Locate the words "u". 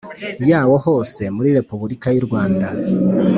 2.21-2.25